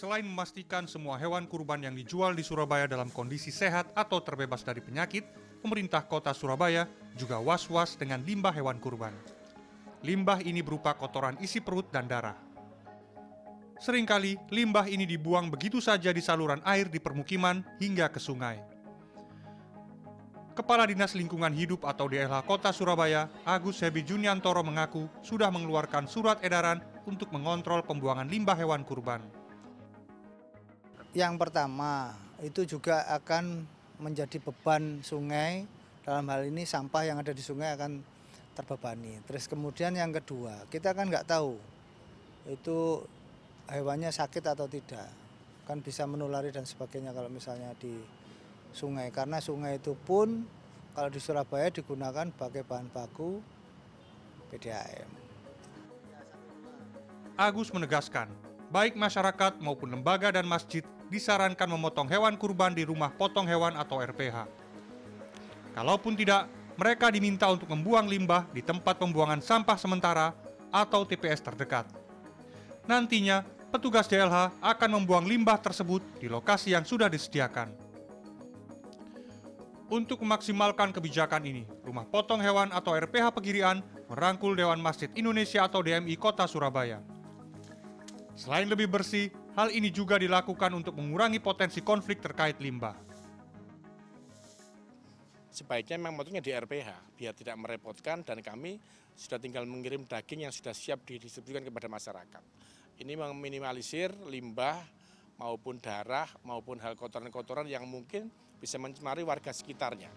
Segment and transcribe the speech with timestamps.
[0.00, 4.80] Selain memastikan semua hewan kurban yang dijual di Surabaya dalam kondisi sehat atau terbebas dari
[4.80, 5.28] penyakit,
[5.60, 6.88] pemerintah kota Surabaya
[7.20, 9.12] juga was-was dengan limbah hewan kurban.
[10.00, 12.32] Limbah ini berupa kotoran isi perut dan darah.
[13.76, 18.56] Seringkali limbah ini dibuang begitu saja di saluran air di permukiman hingga ke sungai.
[20.56, 26.40] Kepala Dinas Lingkungan Hidup atau DLH Kota Surabaya, Agus Hebi Juniantoro mengaku sudah mengeluarkan surat
[26.40, 29.39] edaran untuk mengontrol pembuangan limbah hewan kurban.
[31.10, 33.66] Yang pertama, itu juga akan
[33.98, 35.66] menjadi beban sungai.
[36.06, 37.98] Dalam hal ini sampah yang ada di sungai akan
[38.54, 39.18] terbebani.
[39.26, 41.58] Terus kemudian yang kedua, kita kan nggak tahu
[42.46, 43.02] itu
[43.66, 45.10] hewannya sakit atau tidak.
[45.66, 47.98] Kan bisa menulari dan sebagainya kalau misalnya di
[48.70, 49.10] sungai.
[49.10, 50.46] Karena sungai itu pun
[50.94, 53.42] kalau di Surabaya digunakan sebagai bahan baku
[54.50, 55.10] PDAM.
[57.38, 58.28] Agus menegaskan,
[58.70, 63.98] baik masyarakat maupun lembaga dan masjid disarankan memotong hewan kurban di rumah potong hewan atau
[63.98, 64.46] RPH.
[65.74, 66.46] Kalaupun tidak,
[66.78, 70.32] mereka diminta untuk membuang limbah di tempat pembuangan sampah sementara
[70.70, 71.84] atau TPS terdekat.
[72.86, 73.42] Nantinya,
[73.74, 77.74] petugas DLH akan membuang limbah tersebut di lokasi yang sudah disediakan.
[79.90, 85.82] Untuk memaksimalkan kebijakan ini, Rumah Potong Hewan atau RPH Pegirian merangkul Dewan Masjid Indonesia atau
[85.82, 87.02] DMI Kota Surabaya.
[88.40, 92.96] Selain lebih bersih, hal ini juga dilakukan untuk mengurangi potensi konflik terkait limbah.
[95.52, 98.80] Sebaiknya memang motongnya di RPH, biar tidak merepotkan dan kami
[99.12, 102.40] sudah tinggal mengirim daging yang sudah siap didistribusikan kepada masyarakat.
[102.96, 104.88] Ini meminimalisir limbah
[105.36, 110.08] maupun darah maupun hal kotoran-kotoran yang mungkin bisa mencemari warga sekitarnya.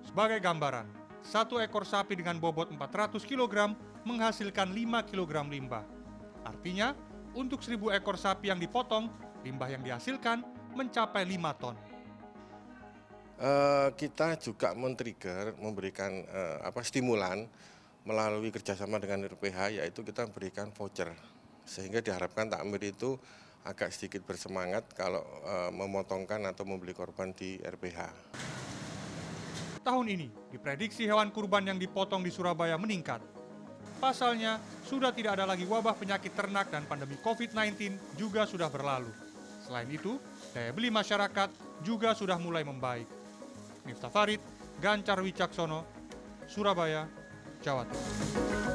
[0.00, 0.88] Sebagai gambaran,
[1.20, 3.76] satu ekor sapi dengan bobot 400 kg
[4.08, 5.95] menghasilkan 5 kg limbah.
[6.46, 6.94] Artinya,
[7.34, 9.10] untuk 1000 ekor sapi yang dipotong,
[9.42, 10.46] limbah yang dihasilkan
[10.78, 11.76] mencapai 5 ton.
[13.36, 17.44] Uh, kita juga men-trigger memberikan uh, apa stimulan
[18.08, 21.12] melalui kerjasama dengan RPH yaitu kita memberikan voucher
[21.68, 23.20] sehingga diharapkan takmir itu
[23.66, 28.00] agak sedikit bersemangat kalau uh, memotongkan atau membeli korban di RPH.
[29.84, 33.20] Tahun ini diprediksi hewan kurban yang dipotong di Surabaya meningkat.
[33.96, 39.10] Pasalnya, sudah tidak ada lagi wabah penyakit ternak dan pandemi COVID-19 juga sudah berlalu.
[39.64, 40.20] Selain itu,
[40.54, 41.50] daya beli masyarakat
[41.82, 43.08] juga sudah mulai membaik.
[43.82, 44.38] Miftah Farid,
[44.78, 45.82] Gancar Wicaksono,
[46.46, 47.08] Surabaya,
[47.64, 48.66] Jawa Timur.